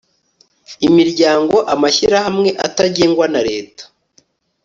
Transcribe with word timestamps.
imiryango 0.87 1.57
amashyirahamwe 1.73 2.49
atagengwa 2.67 3.25
na 3.33 3.41
Leta 3.49 3.83